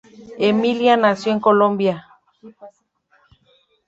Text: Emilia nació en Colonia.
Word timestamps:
Emilia 0.39 0.97
nació 0.97 1.31
en 1.31 1.39
Colonia. 1.39 2.07